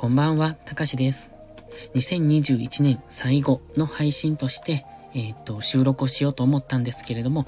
[0.00, 1.30] こんばんは、たかしです。
[1.92, 7.44] 2021年最後の配信として、えっ、と、収録をしようと思ったんですけれども、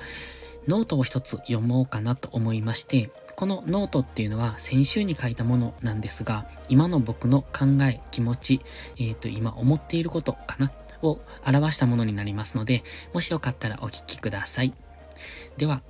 [0.69, 8.61] ノートを一つ読もうかなと思いまして、このノートっていうのは先週に書いたものなんですが、今の僕の考え、気持ち、
[8.99, 12.85] えっ、と、今思っていることかなを表したものになりますので、
[13.15, 14.75] もしよかったらお聞きください。
[15.57, 15.81] では、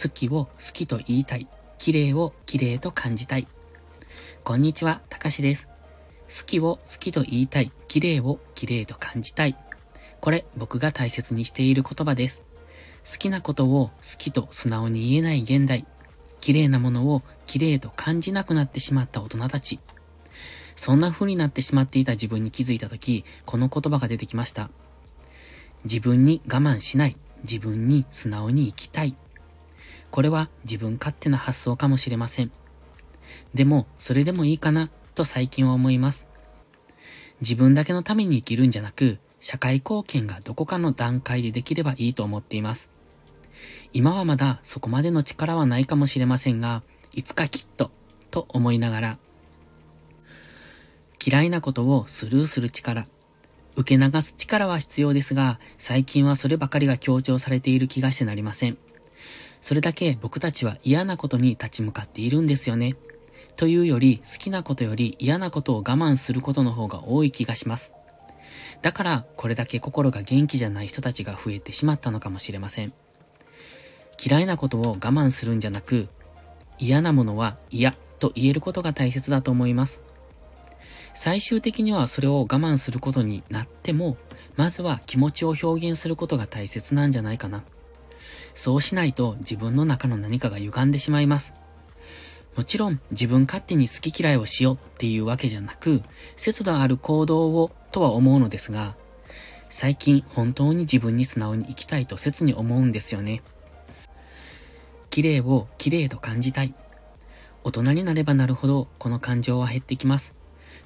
[0.00, 1.48] 好きを好きと言いたい。
[1.78, 3.48] 綺麗を綺麗と感じたい。
[4.42, 5.68] こんにちは、たかしです。
[6.28, 7.72] 好きを好きと言いたい。
[7.88, 9.56] 綺麗を綺麗と感じたい。
[10.20, 12.42] これ、僕が大切にしている言葉です。
[13.04, 15.86] 好きなことを好きと素直に言えない現代。
[16.40, 19.80] 綺麗なものを綺麗と感じなくなってしまった大人たち。
[20.76, 24.70] そんな風になってしまっていた自分に気づいたとき、この言葉が出てきました。
[25.84, 27.16] 自分に我慢しない。
[27.42, 29.14] 自分に素直に生きたい。
[30.10, 32.52] これは自分勝手な発想かもしれません。
[33.54, 36.26] でも、それでもいいかな、と最近は思います。
[37.40, 42.90] 自分だけのために生きるんじゃなく、社会貢献がどこかの段階でできればいいと思っています。
[43.92, 47.90] 今はまだそこまでの力はないかもしれませんが、いつかきっと、
[48.30, 49.18] と思いながら、
[51.24, 53.06] 嫌いなことをスルーする力、
[53.76, 58.78] 受け流す力は必要ですが、最近はそればかりが強調されている気がしてなりません。
[59.60, 62.96] それだけ僕たちは嫌なことに立ち向かっているんですよね。
[63.56, 67.92] というより、好きなことより嫌なことを我慢することの方が多い気がします。
[68.82, 72.92] だから、これだけ心が元気じゃない人たちが増えてしまったのかもしれません。
[74.24, 76.08] 嫌いなことを我慢するんじゃなく、
[76.78, 80.00] 嫌なものは嫌と言えることが大切だと思います。
[81.14, 84.16] 最終的にはそれを我慢することになっても、
[84.56, 87.62] まずは気持ちを表現することが大切なんじゃないかな。
[88.52, 91.54] そうしないと自分の中の何かが歪んでしまいます。
[92.56, 96.02] もちろん自分勝手に好き嫌いをしようっていうわけじゃなく、
[96.36, 98.94] 節度ある行動をとは思うのですが、
[99.68, 103.42] 最近本当に自分に素直に生きたいと切に思うんですよね。
[105.10, 106.74] 綺麗を綺麗と感じたい。
[107.64, 110.34] 大人になればなるほどこの感情は減ってきます。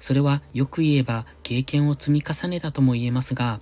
[0.00, 3.60] それはよく言えば経験を積み重ねたとも言えますが、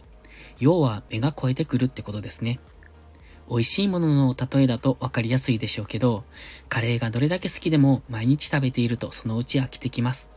[0.59, 2.61] 要は目が超えてくるってことですね。
[3.49, 6.25] 美味しいものの例えだと分かりやすいでしょうけど、
[6.69, 10.31] カレーがどれだけ好きでも毎日食べているとそのうち飽きてきます。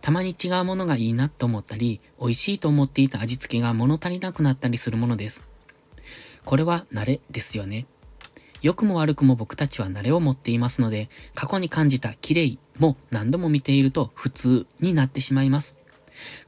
[0.00, 5.44] たまに違うものがいいなと思ったり、美味しいと思っていた味付けが物足りなくなったりするものです。
[6.44, 7.86] これは慣れですよね。
[8.62, 15.76] 良くも悪くも僕たちは慣れを持っていますので、過去に感じた綺麗も何度も見ていると普通になってしまいます。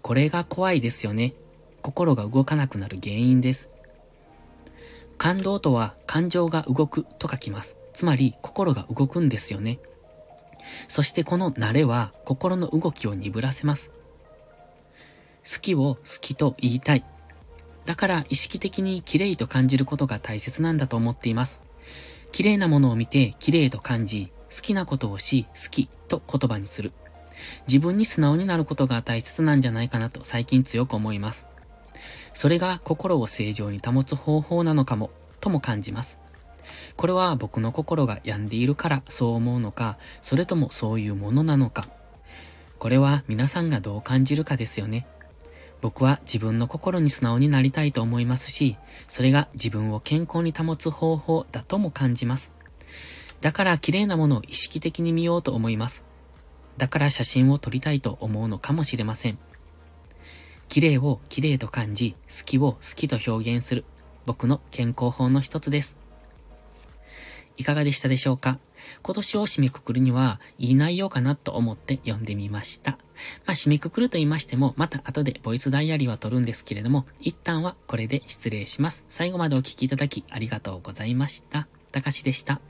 [0.02, 1.32] これが怖いですよね。
[1.80, 3.71] 心が動かなくなる原因です。
[5.22, 7.76] 感動とは感情が動くと書きます。
[7.92, 9.78] つまり心が動くんですよね。
[10.88, 13.92] そしてこの慣れは心の動きを鈍らせます。
[15.44, 17.04] 好きを好きと言いたい。
[17.86, 21.62] だから意識的に綺麗と感じることが大切なんだと思っています。
[22.32, 26.90] 綺麗なものを見て綺麗と感じ、好きなことをし、好きと言葉にする。
[27.68, 31.46] 自分に素直になることが大切なんじゃないかなと最近強く思います。
[32.34, 35.10] それが心を正常に保つ方法なのかも、
[35.40, 36.20] とも感じます。
[36.96, 41.86] これは僕の心が病んでいるからそう思うのか、それともそういうものなのか。
[42.78, 45.06] これは皆さんがどう感じるかですよね。
[45.80, 48.76] 僕は自分の心に素直になりたいと思いますし、
[49.08, 52.52] それが自分を健康に保つ方法だとも感じます。
[53.40, 56.04] だから綺麗なものを意識的に見ようと思います。
[56.76, 59.38] だから写真を撮りたいと思うのかもしれません。
[60.72, 63.84] 綺麗を綺麗と感じ、好きを好きと表現する、
[64.24, 65.98] 僕の健康法の一つです。
[67.58, 68.58] いかがでしたでしょうか？
[69.02, 72.92] 今年を締めくくるには、いい内容かなと思って読んでみました。
[72.92, 72.98] ま
[73.48, 79.04] あ、締めくくると言いましても、また後でボイスダイアリーは取るんですけれども、一旦はこれで失礼します。
[79.10, 81.68] 最後までお聴きいただきありがとうございました。
[81.90, 82.62] たかしでした。